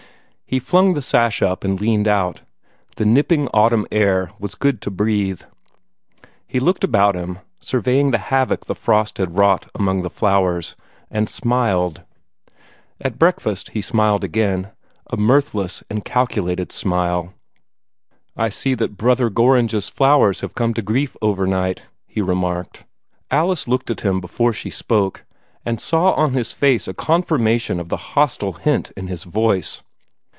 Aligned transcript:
He 0.45 0.59
flung 0.59 0.95
the 0.95 1.01
sash 1.01 1.41
up 1.41 1.63
and 1.63 1.79
leaned 1.79 2.09
out. 2.09 2.41
The 2.97 3.05
nipping 3.05 3.47
autumn 3.53 3.87
air 3.89 4.31
was 4.37 4.53
good 4.53 4.81
to 4.81 4.91
breathe. 4.91 5.43
He 6.45 6.59
looked 6.59 6.83
about 6.83 7.15
him, 7.15 7.39
surveying 7.61 8.11
the 8.11 8.17
havoc 8.17 8.65
the 8.65 8.75
frost 8.75 9.17
had 9.17 9.37
wrought 9.37 9.69
among 9.73 10.01
the 10.01 10.09
flowers, 10.09 10.75
and 11.09 11.29
smiled. 11.29 12.01
At 12.99 13.17
breakfast 13.17 13.69
he 13.69 13.81
smiled 13.81 14.25
again 14.25 14.71
a 15.09 15.15
mirthless 15.15 15.85
and 15.89 16.03
calculated 16.03 16.73
smile. 16.73 17.33
"I 18.35 18.49
see 18.49 18.73
that 18.75 18.97
Brother 18.97 19.29
Gorringe's 19.29 19.87
flowers 19.87 20.41
have 20.41 20.53
come 20.53 20.73
to 20.73 20.81
grief 20.81 21.15
over 21.21 21.47
night," 21.47 21.83
he 22.07 22.21
remarked. 22.21 22.83
Alice 23.29 23.69
looked 23.69 23.89
at 23.89 24.01
him 24.01 24.19
before 24.19 24.51
she 24.51 24.69
spoke, 24.69 25.23
and 25.65 25.79
saw 25.79 26.11
on 26.11 26.33
his 26.33 26.51
face 26.51 26.89
a 26.89 26.93
confirmation 26.93 27.79
of 27.79 27.87
the 27.87 27.95
hostile 28.19 28.51
hint 28.51 28.91
in 28.97 29.07
his 29.07 29.23
voice. 29.23 29.81